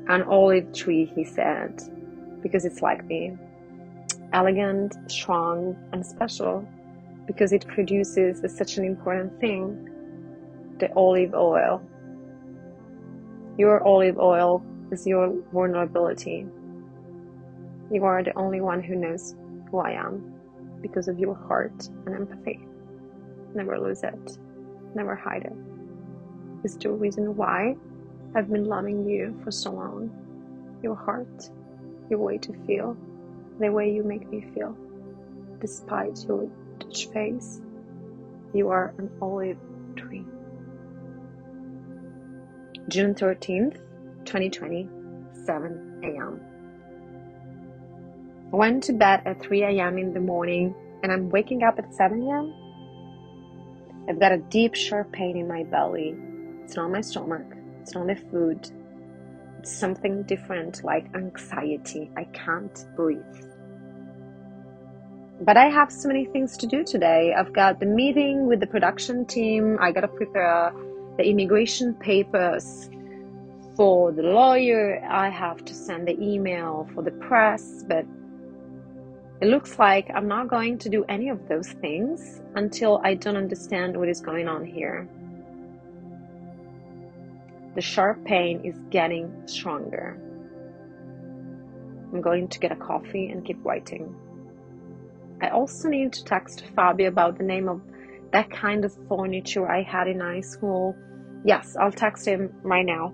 an 0.08 0.24
olive 0.24 0.74
tree, 0.74 1.06
he 1.16 1.24
said, 1.24 1.82
because 2.44 2.66
it's 2.66 2.82
like 2.82 3.06
me 3.06 3.38
elegant, 4.34 4.96
strong, 5.12 5.76
and 5.92 6.06
special 6.06 6.68
because 7.28 7.52
it 7.52 7.68
produces 7.68 8.42
such 8.56 8.78
an 8.78 8.86
important 8.86 9.40
thing 9.40 9.88
the 10.80 10.92
olive 10.96 11.34
oil. 11.36 11.82
Your 13.58 13.84
olive 13.84 14.18
oil 14.18 14.66
is 14.92 15.06
your 15.06 15.34
vulnerability. 15.54 16.48
You 17.92 18.04
are 18.04 18.24
the 18.24 18.36
only 18.36 18.62
one 18.62 18.82
who 18.82 18.96
knows 18.96 19.36
who 19.70 19.80
I 19.80 19.92
am 19.92 20.34
because 20.82 21.08
of 21.08 21.20
your 21.20 21.36
heart 21.36 21.88
and 22.06 22.16
empathy. 22.16 22.66
Never 23.54 23.80
lose 23.80 24.02
it, 24.02 24.38
never 24.96 25.16
hide 25.16 25.44
it. 25.44 25.71
It's 26.64 26.76
the 26.76 26.92
reason 26.92 27.36
why 27.36 27.76
I've 28.36 28.50
been 28.50 28.66
loving 28.66 29.08
you 29.10 29.40
for 29.44 29.52
so 29.52 29.72
long. 29.72 30.12
Your 30.84 30.96
heart, 30.96 31.50
your 32.10 32.20
way 32.20 32.38
to 32.38 32.54
feel, 32.68 32.96
the 33.60 33.70
way 33.70 33.92
you 33.92 34.04
make 34.04 34.30
me 34.30 34.42
feel. 34.54 34.78
Despite 35.60 36.24
your 36.28 36.50
Dutch 36.80 37.08
face, 37.08 37.62
you 38.54 38.70
are 38.70 38.94
an 38.98 39.10
olive 39.22 39.58
tree. 39.96 40.26
June 42.90 43.16
13th, 43.16 43.78
2020, 44.26 44.88
7 45.46 46.02
a.m. 46.04 46.42
I 48.54 48.56
went 48.56 48.84
to 48.84 48.94
bed 48.94 49.22
at 49.26 49.42
3 49.42 49.64
a.m. 49.64 49.98
in 49.98 50.14
the 50.14 50.20
morning 50.20 50.76
and 51.02 51.12
I'm 51.12 51.30
waking 51.30 51.64
up 51.64 51.80
at 51.80 51.94
7 51.94 52.22
a.m. 52.22 52.54
I've 54.10 54.20
got 54.20 54.32
a 54.32 54.38
deep, 54.38 54.76
sharp 54.76 55.12
pain 55.12 55.38
in 55.38 55.48
my 55.48 55.64
belly. 55.64 56.16
It's 56.72 56.78
not 56.78 56.90
my 56.90 57.02
stomach, 57.02 57.54
it's 57.82 57.94
not 57.94 58.08
the 58.08 58.16
food, 58.16 58.72
it's 59.60 59.70
something 59.70 60.24
different 60.24 60.86
like 60.86 61.14
anxiety. 61.14 62.10
I 62.16 62.24
can't 62.24 62.86
breathe. 62.96 63.20
But 65.42 65.58
I 65.58 65.66
have 65.66 65.92
so 65.92 66.08
many 66.08 66.24
things 66.24 66.56
to 66.60 66.68
do 66.68 66.86
today. 66.86 67.34
I've 67.38 67.52
got 67.52 67.82
the 67.82 67.88
meeting 67.88 68.48
with 68.48 68.62
the 68.62 68.68
production 68.68 69.26
team, 69.26 69.80
I 69.82 69.92
gotta 69.92 70.08
prepare 70.08 70.72
the 71.18 71.26
immigration 71.26 71.94
papers 71.94 72.90
for 73.76 74.14
the 74.14 74.24
lawyer, 74.24 75.06
I 75.06 75.28
have 75.28 75.66
to 75.66 75.74
send 75.74 76.08
the 76.08 76.18
email 76.24 76.88
for 76.96 77.04
the 77.04 77.12
press, 77.12 77.84
but 77.86 78.06
it 79.42 79.50
looks 79.50 79.78
like 79.78 80.10
I'm 80.16 80.30
not 80.30 80.48
going 80.48 80.78
to 80.78 80.88
do 80.88 81.04
any 81.10 81.28
of 81.28 81.50
those 81.50 81.68
things 81.68 82.40
until 82.56 83.02
I 83.04 83.16
don't 83.16 83.36
understand 83.36 83.98
what 83.98 84.08
is 84.08 84.22
going 84.22 84.48
on 84.48 84.64
here. 84.64 85.10
The 87.76 87.82
sharp 87.82 88.26
pain 88.26 88.62
is 88.66 88.78
getting 88.90 89.48
stronger. 89.48 90.18
I'm 92.12 92.22
going 92.22 92.50
to 92.50 92.60
get 92.60 92.74
a 92.74 92.76
coffee 92.76 93.30
and 93.30 93.46
keep 93.46 93.64
writing. 93.64 94.14
I 95.42 95.50
also 95.50 95.88
need 95.88 96.12
to 96.14 96.24
text 96.26 96.64
Fabio 96.76 97.08
about 97.08 97.38
the 97.38 97.44
name 97.44 97.70
of 97.70 97.82
that 98.34 98.52
kind 98.52 98.84
of 98.84 98.94
furniture 99.08 99.70
I 99.70 99.84
had 99.84 100.08
in 100.08 100.20
high 100.20 100.42
school. 100.42 100.96
Yes, 101.46 101.76
I'll 101.80 101.92
text 101.92 102.28
him 102.28 102.54
right 102.64 102.86
now. 102.86 103.14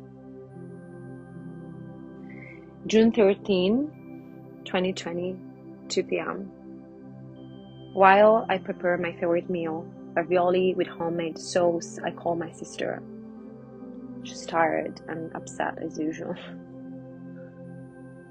June 2.87 3.11
13, 3.11 4.61
2020, 4.65 5.35
2 5.87 6.03
p.m. 6.03 6.51
While 7.93 8.45
I 8.49 8.57
prepare 8.57 8.97
my 8.97 9.11
favorite 9.13 9.49
meal, 9.49 9.85
ravioli 10.15 10.73
with 10.73 10.87
homemade 10.87 11.37
sauce, 11.37 11.99
I 12.03 12.11
call 12.11 12.35
my 12.35 12.51
sister. 12.51 13.01
She's 14.27 14.45
tired 14.45 14.99
and 15.07 15.33
upset 15.35 15.81
as 15.81 15.97
usual. 15.97 16.35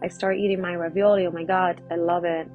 I 0.02 0.08
start 0.08 0.36
eating 0.36 0.60
my 0.60 0.74
ravioli. 0.74 1.26
Oh 1.26 1.30
my 1.30 1.44
god, 1.44 1.80
I 1.90 1.94
love 1.94 2.26
it. 2.26 2.46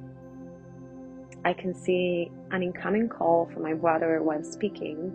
I 1.44 1.52
can 1.52 1.74
see 1.74 2.30
an 2.52 2.62
incoming 2.62 3.08
call 3.08 3.50
from 3.52 3.64
my 3.64 3.74
brother 3.74 4.22
while 4.22 4.44
speaking. 4.44 5.10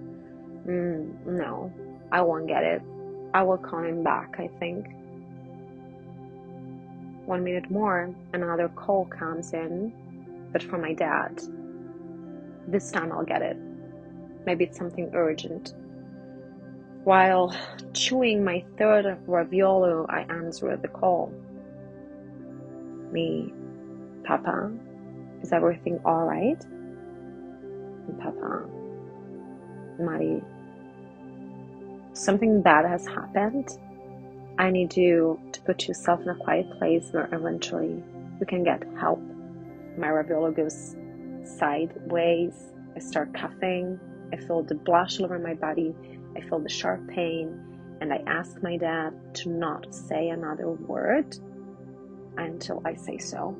Mm, 0.68 1.26
no, 1.26 1.72
I 2.12 2.20
won't 2.20 2.48
get 2.48 2.64
it. 2.64 2.82
I 3.34 3.44
will 3.44 3.58
call 3.58 3.84
him 3.86 4.04
back, 4.04 4.36
I 4.40 4.50
think. 4.60 4.88
One 7.26 7.46
minute 7.46 7.72
more, 7.72 8.14
another 8.34 8.68
call 8.68 9.06
comes 9.06 9.54
in, 9.54 9.94
but 10.52 10.62
from 10.62 10.82
my 10.82 10.94
dad. 10.94 11.42
This 12.68 12.92
time 12.92 13.14
I'll 13.14 13.24
get 13.24 13.42
it. 13.42 13.56
Maybe 14.46 14.66
it's 14.66 14.78
something 14.78 15.12
urgent. 15.14 15.74
While 17.08 17.56
chewing 17.94 18.44
my 18.44 18.66
third 18.78 19.06
raviolo, 19.28 20.06
I 20.10 20.24
answer 20.24 20.76
the 20.76 20.90
call. 20.90 21.32
Me, 23.14 23.54
Papa, 24.26 24.70
is 25.42 25.54
everything 25.54 26.02
alright? 26.04 26.62
Papa, 28.20 28.66
Mari, 29.98 30.44
something 32.12 32.62
bad 32.62 32.84
has 32.86 33.08
happened 33.08 33.70
I 34.60 34.70
need 34.70 34.98
you 34.98 35.40
to 35.54 35.62
put 35.62 35.88
yourself 35.88 36.20
in 36.20 36.28
a 36.28 36.36
quiet 36.36 36.70
place 36.78 37.08
where 37.12 37.30
eventually 37.32 38.04
you 38.42 38.46
can 38.46 38.66
get 38.66 38.84
help. 39.00 39.22
My 39.98 40.08
raviolo 40.08 40.54
goes 40.54 40.98
sideways. 41.46 42.74
I 42.98 43.00
start 43.00 43.34
coughing. 43.34 43.98
I 44.34 44.36
feel 44.36 44.64
the 44.64 44.76
blush 44.76 45.20
all 45.20 45.26
over 45.26 45.40
my 45.40 45.54
body. 45.54 45.96
I 46.36 46.42
feel 46.42 46.60
the 46.60 46.70
sharp 46.70 47.08
pain. 47.10 47.64
And 48.00 48.14
I 48.14 48.24
ask 48.28 48.62
my 48.62 48.78
dad 48.78 49.14
to 49.36 49.50
not 49.50 49.94
say 49.94 50.30
another 50.30 50.70
word 50.70 51.36
until 52.38 52.82
I 52.86 52.94
say 52.94 53.18
so. 53.18 53.58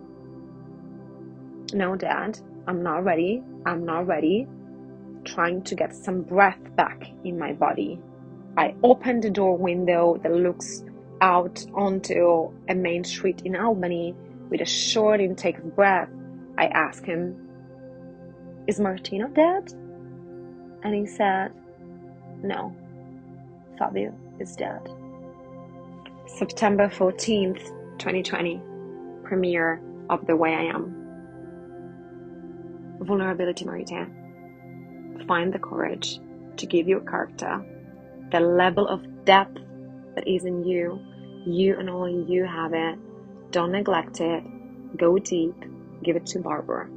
No, 1.74 1.96
dad, 1.96 2.40
I'm 2.68 2.84
not 2.84 3.04
ready. 3.04 3.44
I'm 3.66 3.84
not 3.84 4.08
ready. 4.08 4.48
Trying 5.26 5.64
to 5.64 5.76
get 5.76 5.96
some 5.96 6.22
breath 6.22 6.60
back 6.76 7.04
in 7.24 7.40
my 7.40 7.54
body. 7.54 8.00
I 8.58 8.76
open 8.84 9.20
the 9.22 9.30
door 9.30 9.58
window 9.58 10.18
that 10.24 10.32
looks 10.32 10.84
out 11.22 11.66
onto 11.74 12.52
a 12.70 12.76
main 12.76 13.04
street 13.04 13.42
in 13.44 13.56
Albany 13.56 14.16
with 14.50 14.62
a 14.62 14.66
short 14.66 15.20
intake 15.20 15.58
of 15.58 15.76
breath. 15.76 16.10
I 16.58 16.66
ask 16.68 17.06
him, 17.06 17.36
Is 18.68 18.80
Martino 18.80 19.28
dead? 19.28 19.74
And 20.84 20.94
he 20.94 21.06
said, 21.06 21.52
No, 22.44 22.76
Fabio 23.78 24.14
is 24.40 24.56
dead. 24.56 24.90
September 26.28 26.88
14th, 26.88 27.64
2020, 27.98 28.62
premiere 29.24 29.82
of 30.10 30.26
The 30.28 30.36
Way 30.36 30.54
I 30.54 30.64
Am. 30.64 30.94
Vulnerability 33.00 33.66
Maritè. 33.66 35.26
Find 35.28 35.54
the 35.54 35.60
courage 35.60 36.20
to 36.58 36.66
give 36.66 36.88
your 36.88 37.02
character 37.02 37.64
the 38.32 38.40
level 38.40 38.88
of 38.88 39.26
depth 39.26 39.60
that 40.16 40.28
is 40.28 40.46
in 40.46 40.64
you. 40.64 41.00
You 41.46 41.78
and 41.80 41.90
only 41.90 42.26
you 42.32 42.46
have 42.46 42.74
it. 42.74 43.00
Don't 43.52 43.72
neglect 43.72 44.20
it. 44.20 44.44
Go 44.98 45.18
deep. 45.18 45.56
Give 46.04 46.16
it 46.16 46.26
to 46.28 46.40
Barbara. 46.40 46.90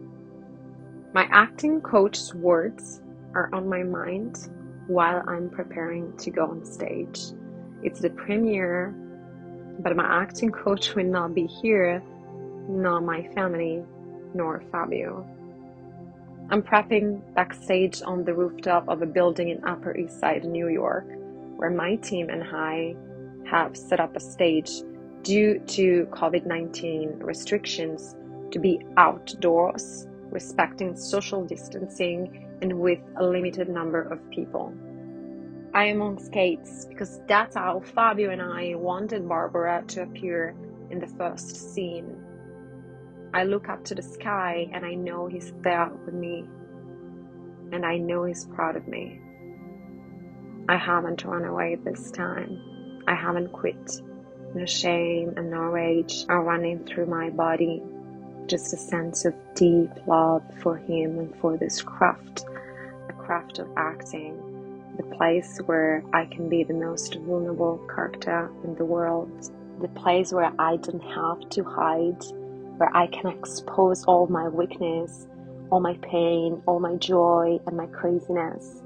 My 1.15 1.29
acting 1.31 1.81
coach's 1.81 2.35
words 2.35 3.01
are 3.35 3.49
on 3.53 3.69
my 3.69 3.83
mind 3.83 4.51
while 4.91 5.23
I'm 5.27 5.49
preparing 5.49 6.17
to 6.19 6.31
go 6.31 6.47
on 6.47 6.65
stage. 6.65 7.21
It's 7.83 8.01
the 8.01 8.11
premiere, 8.11 8.95
but 9.79 9.97
my 9.97 10.23
acting 10.23 10.51
coach 10.51 10.95
will 10.95 11.05
not 11.05 11.35
be 11.35 11.47
here, 11.47 12.03
nor 12.69 13.01
my 13.01 13.23
family, 13.35 13.85
nor 14.35 14.63
Fabio. 14.71 15.27
I'm 16.51 16.63
prepping 16.63 17.23
backstage 17.35 18.03
on 18.03 18.25
the 18.25 18.35
rooftop 18.35 18.89
of 18.89 19.03
a 19.03 19.07
building 19.07 19.49
in 19.51 19.65
Upper 19.65 19.97
East 19.97 20.19
Side, 20.21 20.45
New 20.45 20.69
York 20.69 21.07
where 21.61 21.69
my 21.69 21.95
team 21.97 22.31
and 22.31 22.43
I 22.43 22.97
have 23.51 23.77
set 23.77 24.01
up 24.01 24.17
a 24.17 24.21
stage 24.21 24.71
due 25.23 25.59
to 25.59 26.09
COVID 26.11 26.47
19 26.47 27.19
restrictions 27.19 28.17
to 28.51 28.59
be 28.59 28.81
outdoors, 28.97 30.07
respecting 30.31 30.97
social 30.97 31.45
distancing, 31.45 32.49
and 32.63 32.79
with 32.79 33.01
a 33.17 33.25
limited 33.25 33.69
number 33.69 34.03
of 34.03 34.31
people. 34.31 34.75
I 35.73 35.85
am 35.85 36.03
on 36.03 36.19
skates 36.19 36.87
because 36.87 37.21
that's 37.29 37.57
how 37.57 37.81
Fabio 37.81 38.31
and 38.31 38.43
I 38.43 38.75
wanted 38.75 39.29
Barbara 39.29 39.85
to 39.89 40.03
appear 40.03 40.55
in 40.91 40.99
the 40.99 41.07
first 41.07 41.75
scene. 41.75 42.17
I 43.33 43.45
look 43.45 43.69
up 43.69 43.85
to 43.85 43.95
the 43.95 44.03
sky 44.03 44.69
and 44.73 44.85
I 44.85 44.95
know 44.95 45.29
he's 45.29 45.53
there 45.63 45.89
with 46.05 46.15
me, 46.15 46.45
and 47.71 47.87
I 47.87 47.99
know 47.99 48.25
he's 48.25 48.47
proud 48.47 48.75
of 48.75 48.89
me. 48.89 49.21
I 50.69 50.77
haven't 50.77 51.25
run 51.25 51.45
away 51.45 51.77
this 51.77 52.11
time. 52.11 53.03
I 53.07 53.15
haven't 53.15 53.53
quit. 53.53 54.03
No 54.55 54.67
shame 54.67 55.35
and 55.37 55.51
no 55.51 55.61
rage 55.61 56.25
are 56.29 56.43
running 56.43 56.85
through 56.85 57.07
my 57.07 57.31
body. 57.31 57.83
Just 58.47 58.73
a 58.73 58.77
sense 58.77 59.25
of 59.25 59.35
deep 59.55 59.91
love 60.09 60.43
for 60.61 60.77
him 60.77 61.21
and 61.21 61.37
for 61.37 61.57
this 61.57 61.81
craft, 61.83 62.45
craft 63.31 63.61
of 63.61 63.69
acting, 63.77 64.37
the 64.97 65.05
place 65.17 65.59
where 65.67 66.03
I 66.13 66.25
can 66.27 66.49
be 66.49 66.65
the 66.65 66.75
most 66.75 67.15
vulnerable 67.15 67.81
character 67.95 68.51
in 68.65 68.75
the 68.75 68.85
world, 68.85 69.31
the 69.81 69.87
place 69.89 70.33
where 70.33 70.53
I 70.59 70.77
don't 70.79 71.01
have 71.01 71.49
to 71.51 71.63
hide, 71.63 72.25
where 72.79 72.91
I 72.93 73.07
can 73.07 73.31
expose 73.31 74.03
all 74.05 74.27
my 74.27 74.49
weakness, 74.49 75.29
all 75.71 75.79
my 75.79 75.95
pain, 76.03 76.61
all 76.67 76.81
my 76.81 76.97
joy, 76.97 77.61
and 77.69 77.77
my 77.77 77.87
craziness 77.87 78.83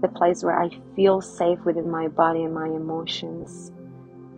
the 0.00 0.08
place 0.08 0.42
where 0.42 0.58
I 0.58 0.70
feel 0.96 1.20
safe 1.20 1.58
within 1.64 1.90
my 1.90 2.08
body 2.08 2.42
and 2.42 2.54
my 2.54 2.66
emotions, 2.66 3.70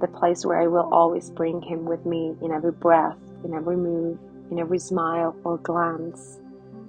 the 0.00 0.08
place 0.08 0.44
where 0.44 0.60
I 0.60 0.66
will 0.66 0.88
always 0.92 1.30
bring 1.30 1.62
Him 1.62 1.84
with 1.84 2.04
me 2.04 2.34
in 2.42 2.50
every 2.50 2.72
breath, 2.72 3.16
in 3.44 3.54
every 3.54 3.76
move, 3.76 4.18
in 4.50 4.58
every 4.58 4.80
smile 4.80 5.36
or 5.44 5.58
glance, 5.58 6.40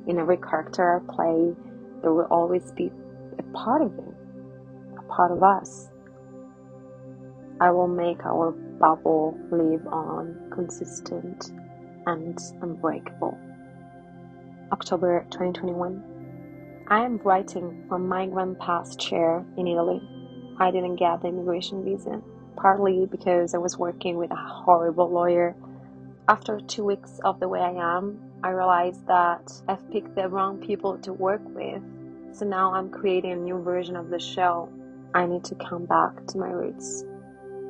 in 0.07 0.17
every 0.17 0.37
character 0.37 0.99
I 0.99 1.13
play. 1.13 1.55
There 2.03 2.13
will 2.13 2.27
always 2.29 2.71
be 2.73 2.91
a 3.39 3.43
part 3.57 3.81
of 3.81 3.95
Him, 3.95 4.13
a 4.99 5.01
part 5.11 5.31
of 5.31 5.41
us. 5.41 5.89
I 7.59 7.71
will 7.71 7.87
make 7.87 8.23
our 8.25 8.51
bubble 8.51 9.39
live 9.49 9.87
on, 9.87 10.51
consistent 10.51 11.51
and 12.05 12.37
unbreakable. 12.61 13.37
October 14.71 15.25
2021. 15.31 16.85
I 16.89 17.05
am 17.05 17.17
writing 17.19 17.85
from 17.87 18.09
my 18.09 18.25
grandpa's 18.25 18.97
chair 18.97 19.45
in 19.55 19.67
Italy. 19.67 20.01
I 20.59 20.71
didn't 20.71 20.97
get 20.97 21.21
the 21.21 21.29
immigration 21.29 21.85
visa, 21.85 22.21
partly 22.57 23.05
because 23.05 23.55
I 23.55 23.59
was 23.59 23.77
working 23.77 24.17
with 24.17 24.31
a 24.31 24.35
horrible 24.35 25.09
lawyer. 25.09 25.55
After 26.29 26.61
two 26.61 26.85
weeks 26.85 27.19
of 27.25 27.41
the 27.41 27.49
way 27.49 27.59
I 27.59 27.97
am, 27.97 28.17
I 28.45 28.51
realized 28.51 29.05
that 29.07 29.51
I've 29.67 29.91
picked 29.91 30.15
the 30.15 30.29
wrong 30.29 30.57
people 30.57 30.97
to 30.99 31.11
work 31.11 31.41
with. 31.43 31.83
So 32.31 32.45
now 32.45 32.73
I'm 32.73 32.89
creating 32.89 33.33
a 33.33 33.35
new 33.35 33.61
version 33.61 33.97
of 33.97 34.09
the 34.09 34.19
show. 34.19 34.69
I 35.13 35.25
need 35.25 35.43
to 35.43 35.55
come 35.55 35.85
back 35.85 36.25
to 36.27 36.37
my 36.37 36.47
roots, 36.47 37.03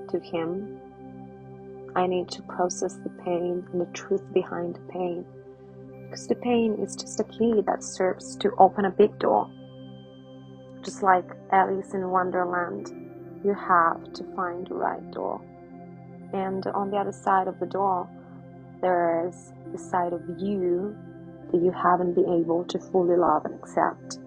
to 0.09 0.19
him. 0.19 0.79
I 1.95 2.05
need 2.05 2.29
to 2.29 2.43
process 2.43 2.93
the 2.97 3.09
pain 3.25 3.65
and 3.71 3.81
the 3.81 3.91
truth 3.91 4.21
behind 4.33 4.75
the 4.75 4.91
pain. 4.91 5.25
Because 6.03 6.27
the 6.27 6.35
pain 6.35 6.75
is 6.75 6.95
just 6.95 7.19
a 7.19 7.23
key 7.23 7.63
that 7.65 7.83
serves 7.83 8.35
to 8.35 8.51
open 8.59 8.85
a 8.85 8.91
big 8.91 9.17
door. 9.17 9.49
Just 10.83 11.01
like 11.01 11.25
Alice 11.51 11.95
in 11.95 12.07
Wonderland, 12.07 12.91
you 13.43 13.55
have 13.55 14.13
to 14.13 14.23
find 14.35 14.67
the 14.67 14.75
right 14.75 15.09
door. 15.11 15.41
And 16.33 16.67
on 16.67 16.91
the 16.91 16.97
other 16.97 17.11
side 17.11 17.47
of 17.47 17.59
the 17.59 17.65
door, 17.65 18.07
there's 18.83 19.53
the 19.71 19.79
side 19.79 20.13
of 20.13 20.21
you 20.37 20.95
that 21.51 21.61
you 21.63 21.71
haven't 21.71 22.13
been 22.13 22.29
able 22.29 22.65
to 22.65 22.77
fully 22.77 23.15
love 23.15 23.45
and 23.45 23.55
accept. 23.55 24.19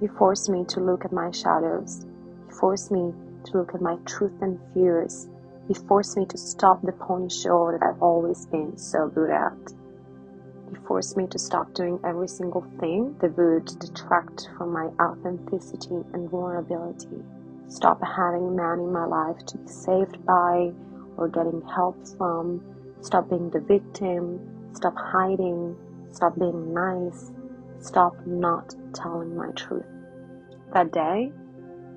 You 0.00 0.08
force 0.18 0.48
me 0.48 0.64
to 0.68 0.80
look 0.80 1.04
at 1.04 1.12
my 1.12 1.30
shadows. 1.30 2.06
You 2.48 2.56
force 2.58 2.90
me 2.90 3.12
to 3.44 3.58
look 3.58 3.74
at 3.74 3.82
my 3.82 3.96
truth 4.06 4.32
and 4.40 4.58
fears. 4.72 5.28
You 5.68 5.74
force 5.74 6.16
me 6.16 6.24
to 6.26 6.38
stop 6.38 6.80
the 6.82 6.92
pony 6.92 7.28
show 7.28 7.70
that 7.70 7.86
I've 7.86 8.02
always 8.02 8.46
been 8.46 8.76
so 8.78 9.08
good 9.08 9.30
at. 9.30 9.52
You 10.72 10.80
force 10.86 11.16
me 11.16 11.26
to 11.26 11.38
stop 11.38 11.74
doing 11.74 12.00
every 12.02 12.28
single 12.28 12.64
thing 12.80 13.16
that 13.20 13.36
would 13.36 13.66
detract 13.78 14.48
from 14.56 14.72
my 14.72 14.88
authenticity 14.98 16.02
and 16.14 16.30
vulnerability. 16.30 17.22
Stop 17.68 18.00
having 18.02 18.48
a 18.48 18.50
man 18.50 18.80
in 18.80 18.92
my 18.92 19.04
life 19.04 19.44
to 19.46 19.58
be 19.58 19.68
saved 19.68 20.24
by 20.24 20.72
or 21.16 21.28
getting 21.28 21.62
help 21.68 21.96
from 22.16 22.62
Stop 23.02 23.30
being 23.30 23.50
the 23.50 23.60
victim. 23.60 24.40
Stop 24.74 24.94
hiding. 24.96 25.76
Stop 26.12 26.38
being 26.38 26.74
nice. 26.74 27.32
Stop 27.80 28.14
not 28.26 28.74
telling 28.94 29.34
my 29.34 29.50
truth. 29.52 29.86
That 30.74 30.92
day, 30.92 31.32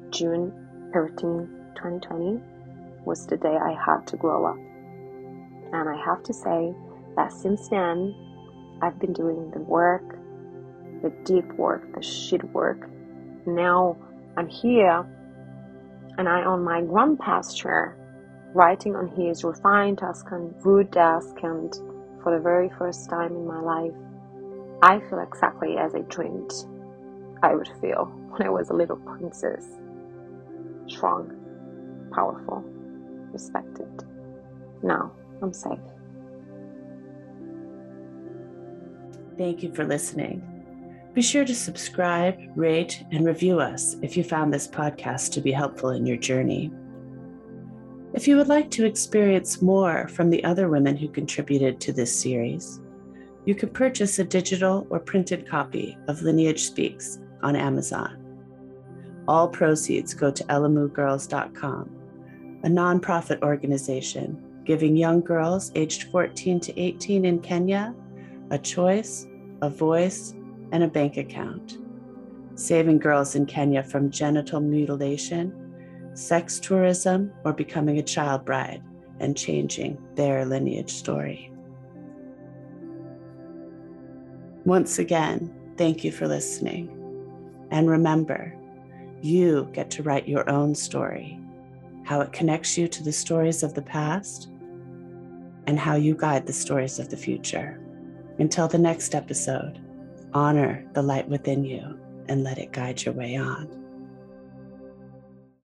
June 0.09 0.53
13, 0.93 1.47
2020, 1.75 2.39
was 3.05 3.27
the 3.27 3.37
day 3.37 3.55
I 3.55 3.73
had 3.73 4.07
to 4.07 4.17
grow 4.17 4.45
up. 4.45 4.57
And 5.73 5.89
I 5.89 5.97
have 6.05 6.23
to 6.23 6.33
say 6.33 6.73
that 7.15 7.33
since 7.33 7.67
then, 7.67 8.15
I've 8.81 8.99
been 8.99 9.13
doing 9.13 9.51
the 9.51 9.59
work, 9.59 10.17
the 11.01 11.09
deep 11.25 11.51
work, 11.53 11.93
the 11.95 12.01
shit 12.01 12.43
work. 12.53 12.89
Now 13.45 13.97
I'm 14.37 14.47
here 14.47 15.05
and 16.17 16.29
I 16.29 16.43
own 16.45 16.63
my 16.63 16.81
grandpa's 16.81 17.53
chair 17.53 17.97
writing 18.53 18.95
on 18.95 19.07
his 19.07 19.43
refined 19.43 19.97
Tuscan 19.97 20.53
wood 20.63 20.91
desk, 20.91 21.35
and 21.43 21.73
for 22.21 22.35
the 22.35 22.41
very 22.41 22.69
first 22.77 23.09
time 23.09 23.33
in 23.35 23.47
my 23.47 23.59
life, 23.59 23.93
I 24.81 24.99
feel 25.09 25.19
exactly 25.19 25.77
as 25.77 25.95
I 25.95 26.01
dreamed 26.01 26.51
I 27.41 27.55
would 27.55 27.69
feel 27.81 28.05
when 28.29 28.47
I 28.47 28.49
was 28.49 28.69
a 28.69 28.73
little 28.73 28.95
princess. 28.95 29.65
Strong, 30.87 31.31
powerful, 32.13 32.63
respected. 33.31 34.05
Now 34.81 35.11
I'm 35.41 35.53
safe. 35.53 35.79
Thank 39.37 39.63
you 39.63 39.73
for 39.73 39.83
listening. 39.83 40.49
Be 41.13 41.21
sure 41.21 41.45
to 41.45 41.53
subscribe, 41.53 42.39
rate, 42.55 43.03
and 43.11 43.25
review 43.25 43.59
us 43.59 43.95
if 44.01 44.15
you 44.15 44.23
found 44.23 44.53
this 44.53 44.67
podcast 44.67 45.31
to 45.33 45.41
be 45.41 45.51
helpful 45.51 45.89
in 45.89 46.05
your 46.05 46.17
journey. 46.17 46.71
If 48.13 48.27
you 48.27 48.37
would 48.37 48.47
like 48.47 48.69
to 48.71 48.85
experience 48.85 49.59
more 49.59 50.07
from 50.07 50.29
the 50.29 50.43
other 50.43 50.69
women 50.69 50.95
who 50.95 51.07
contributed 51.07 51.81
to 51.81 51.91
this 51.91 52.15
series, 52.15 52.79
you 53.45 53.55
can 53.55 53.69
purchase 53.69 54.19
a 54.19 54.23
digital 54.23 54.85
or 54.91 54.99
printed 54.99 55.49
copy 55.49 55.97
of 56.07 56.21
Lineage 56.21 56.63
Speaks 56.63 57.19
on 57.41 57.55
Amazon. 57.55 58.19
All 59.27 59.47
proceeds 59.47 60.13
go 60.13 60.29
to 60.29 60.43
elamugirls.com, 60.43 61.89
a 62.63 62.67
nonprofit 62.67 63.41
organization 63.41 64.61
giving 64.63 64.95
young 64.95 65.21
girls 65.21 65.71
aged 65.73 66.03
14 66.03 66.59
to 66.59 66.79
18 66.79 67.25
in 67.25 67.39
Kenya 67.39 67.95
a 68.51 68.57
choice, 68.59 69.25
a 69.63 69.69
voice, 69.69 70.35
and 70.71 70.83
a 70.83 70.87
bank 70.87 71.17
account, 71.17 71.79
saving 72.53 72.99
girls 72.99 73.33
in 73.33 73.47
Kenya 73.47 73.81
from 73.81 74.11
genital 74.11 74.59
mutilation 74.59 75.62
sex 76.13 76.59
tourism, 76.59 77.31
or 77.43 77.53
becoming 77.53 77.97
a 77.97 78.03
child 78.03 78.45
bride 78.45 78.81
and 79.19 79.37
changing 79.37 79.97
their 80.15 80.45
lineage 80.45 80.91
story. 80.91 81.51
Once 84.65 84.99
again, 84.99 85.53
thank 85.77 86.03
you 86.03 86.11
for 86.11 86.27
listening. 86.27 86.89
And 87.71 87.89
remember, 87.89 88.55
you 89.21 89.69
get 89.73 89.89
to 89.91 90.03
write 90.03 90.27
your 90.27 90.49
own 90.49 90.75
story, 90.75 91.39
how 92.03 92.21
it 92.21 92.31
connects 92.31 92.77
you 92.77 92.87
to 92.87 93.03
the 93.03 93.11
stories 93.11 93.63
of 93.63 93.73
the 93.73 93.81
past, 93.81 94.49
and 95.67 95.79
how 95.79 95.95
you 95.95 96.15
guide 96.15 96.45
the 96.45 96.53
stories 96.53 96.99
of 96.99 97.09
the 97.09 97.17
future. 97.17 97.79
Until 98.39 98.67
the 98.67 98.77
next 98.77 99.15
episode, 99.15 99.79
honor 100.33 100.85
the 100.93 101.01
light 101.01 101.27
within 101.27 101.63
you 101.63 101.99
and 102.27 102.43
let 102.43 102.57
it 102.57 102.71
guide 102.71 103.03
your 103.03 103.13
way 103.13 103.35
on. 103.35 103.82